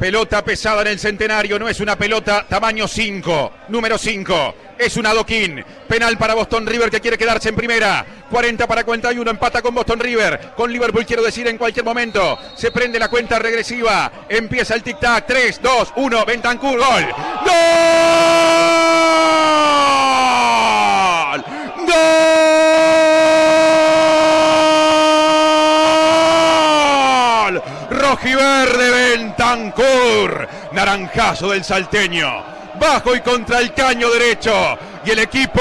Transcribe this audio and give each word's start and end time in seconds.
Pelota 0.00 0.42
pesada 0.42 0.80
en 0.80 0.88
el 0.88 0.98
centenario, 0.98 1.58
no 1.58 1.68
es 1.68 1.78
una 1.78 1.94
pelota 1.94 2.46
tamaño 2.48 2.88
5, 2.88 3.52
número 3.68 3.98
5. 3.98 4.54
Es 4.78 4.96
un 4.96 5.04
adoquín. 5.04 5.62
Penal 5.86 6.16
para 6.16 6.32
Boston 6.32 6.66
River 6.66 6.90
que 6.90 7.02
quiere 7.02 7.18
quedarse 7.18 7.50
en 7.50 7.54
primera. 7.54 8.06
40 8.30 8.66
para 8.66 8.82
41, 8.82 9.30
empata 9.30 9.60
con 9.60 9.74
Boston 9.74 10.00
River. 10.00 10.52
Con 10.56 10.72
Liverpool 10.72 11.04
quiero 11.04 11.22
decir 11.22 11.46
en 11.48 11.58
cualquier 11.58 11.84
momento. 11.84 12.38
Se 12.56 12.70
prende 12.70 12.98
la 12.98 13.10
cuenta 13.10 13.38
regresiva. 13.38 14.10
Empieza 14.26 14.74
el 14.74 14.82
tic-tac. 14.82 15.26
3, 15.26 15.60
2, 15.62 15.92
1. 15.96 16.24
Bentancur, 16.24 16.78
gol. 16.78 17.06
¡Gol! 17.44 18.69
Rojiverde 27.90 28.90
Bentancur. 28.90 30.48
Naranjazo 30.72 31.50
del 31.50 31.64
salteño. 31.64 32.44
Bajo 32.78 33.14
y 33.14 33.20
contra 33.20 33.58
el 33.58 33.74
caño 33.74 34.10
derecho. 34.10 34.78
Y 35.04 35.10
el 35.10 35.18
equipo 35.18 35.60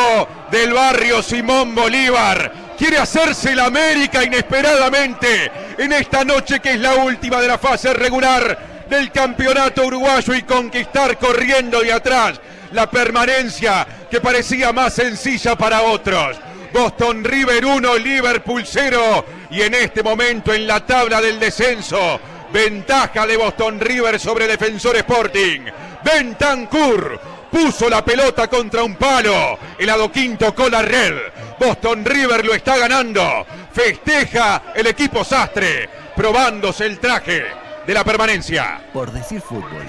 del 0.52 0.74
barrio 0.74 1.24
Simón 1.24 1.74
Bolívar 1.74 2.52
quiere 2.78 2.98
hacerse 2.98 3.56
la 3.56 3.66
América 3.66 4.24
inesperadamente 4.24 5.52
en 5.78 5.92
esta 5.92 6.24
noche 6.24 6.60
que 6.60 6.74
es 6.74 6.80
la 6.80 6.96
última 6.96 7.42
de 7.42 7.48
la 7.48 7.58
fase 7.58 7.94
regular 7.94 8.86
del 8.90 9.12
campeonato 9.12 9.86
uruguayo 9.86 10.34
y 10.34 10.44
conquistar 10.44 11.18
corriendo 11.18 11.82
de 11.82 11.94
atrás 11.94 12.40
la 12.72 12.90
permanencia 12.90 13.86
que 14.10 14.22
parecía 14.22 14.72
más 14.72 14.94
sencilla 14.94 15.56
para 15.56 15.82
otros. 15.82 16.38
Boston 16.74 17.24
River 17.24 17.66
1, 17.66 17.98
Liverpool 17.98 18.64
0 18.66 19.26
y 19.52 19.62
en 19.62 19.74
este 19.74 20.04
momento 20.04 20.54
en 20.54 20.68
la 20.68 20.86
tabla 20.86 21.22
del 21.22 21.40
descenso, 21.40 22.20
ventaja 22.52 23.26
de 23.26 23.38
Boston 23.38 23.80
River 23.80 24.20
sobre 24.20 24.48
Defensor 24.48 24.96
Sporting. 24.98 25.62
Bentancur 26.04 27.20
puso 27.52 27.90
la 27.90 28.04
pelota 28.04 28.48
contra 28.48 28.84
un 28.84 28.96
palo, 28.96 29.58
el 29.78 29.90
adoquín 29.90 30.38
con 30.56 30.72
la 30.72 30.82
red. 30.82 31.16
Boston 31.60 32.06
River 32.06 32.46
lo 32.46 32.54
está 32.54 32.78
ganando. 32.78 33.46
Festeja 33.72 34.74
el 34.76 34.88
equipo 34.88 35.24
Sastre, 35.24 35.90
probándose 36.16 36.86
el 36.86 37.00
traje 37.00 37.46
de 37.86 37.94
la 37.94 38.04
permanencia. 38.04 38.82
Por 38.94 39.12
decir 39.12 39.42
fútbol, 39.42 39.86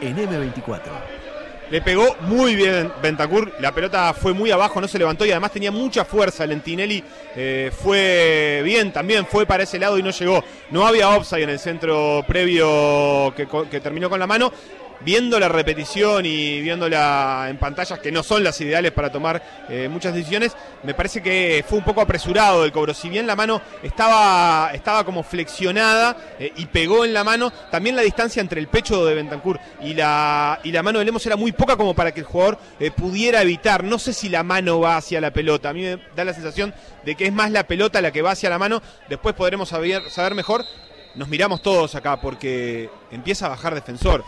en 0.00 0.16
M24. 0.16 0.80
Le 1.70 1.82
pegó 1.82 2.16
muy 2.20 2.56
bien 2.56 2.90
Bentacur, 3.02 3.52
la 3.60 3.72
pelota 3.72 4.14
fue 4.14 4.32
muy 4.32 4.50
abajo, 4.50 4.80
no 4.80 4.88
se 4.88 4.98
levantó 4.98 5.26
y 5.26 5.30
además 5.30 5.52
tenía 5.52 5.70
mucha 5.70 6.04
fuerza. 6.04 6.46
Lentinelli 6.46 7.04
eh, 7.36 7.70
fue 7.76 8.62
bien, 8.64 8.90
también 8.90 9.26
fue 9.26 9.44
para 9.44 9.64
ese 9.64 9.78
lado 9.78 9.98
y 9.98 10.02
no 10.02 10.10
llegó. 10.10 10.42
No 10.70 10.86
había 10.86 11.10
offside 11.10 11.42
en 11.42 11.50
el 11.50 11.58
centro 11.58 12.24
previo 12.26 13.34
que, 13.36 13.46
que 13.70 13.80
terminó 13.80 14.08
con 14.08 14.18
la 14.18 14.26
mano 14.26 14.50
viendo 15.00 15.38
la 15.38 15.48
repetición 15.48 16.26
y 16.26 16.60
viéndola 16.60 17.46
en 17.48 17.58
pantallas 17.58 17.98
que 17.98 18.12
no 18.12 18.22
son 18.22 18.42
las 18.44 18.60
ideales 18.60 18.92
para 18.92 19.10
tomar 19.10 19.42
eh, 19.68 19.88
muchas 19.88 20.14
decisiones, 20.14 20.56
me 20.82 20.94
parece 20.94 21.22
que 21.22 21.64
fue 21.68 21.78
un 21.78 21.84
poco 21.84 22.00
apresurado 22.00 22.64
el 22.64 22.72
cobro. 22.72 22.94
Si 22.94 23.08
bien 23.08 23.26
la 23.26 23.36
mano 23.36 23.60
estaba, 23.82 24.70
estaba 24.72 25.04
como 25.04 25.22
flexionada 25.22 26.16
eh, 26.38 26.52
y 26.56 26.66
pegó 26.66 27.04
en 27.04 27.14
la 27.14 27.24
mano, 27.24 27.52
también 27.70 27.96
la 27.96 28.02
distancia 28.02 28.40
entre 28.40 28.60
el 28.60 28.68
pecho 28.68 29.04
de 29.04 29.14
Bentancur 29.14 29.58
y 29.82 29.94
la, 29.94 30.60
y 30.64 30.72
la 30.72 30.82
mano 30.82 30.98
de 30.98 31.04
Lemos 31.04 31.24
era 31.26 31.36
muy 31.36 31.52
poca 31.52 31.76
como 31.76 31.94
para 31.94 32.12
que 32.12 32.20
el 32.20 32.26
jugador 32.26 32.58
eh, 32.80 32.90
pudiera 32.90 33.42
evitar. 33.42 33.84
No 33.84 33.98
sé 33.98 34.12
si 34.12 34.28
la 34.28 34.42
mano 34.42 34.80
va 34.80 34.96
hacia 34.96 35.20
la 35.20 35.32
pelota. 35.32 35.70
A 35.70 35.72
mí 35.72 35.82
me 35.82 35.98
da 36.14 36.24
la 36.24 36.34
sensación 36.34 36.74
de 37.04 37.14
que 37.14 37.26
es 37.26 37.32
más 37.32 37.50
la 37.50 37.66
pelota 37.66 38.00
la 38.00 38.12
que 38.12 38.22
va 38.22 38.32
hacia 38.32 38.50
la 38.50 38.58
mano. 38.58 38.82
Después 39.08 39.34
podremos 39.34 39.68
saber, 39.68 40.10
saber 40.10 40.34
mejor. 40.34 40.64
Nos 41.14 41.28
miramos 41.28 41.62
todos 41.62 41.94
acá 41.94 42.20
porque 42.20 42.90
empieza 43.10 43.46
a 43.46 43.48
bajar 43.48 43.74
defensor. 43.74 44.24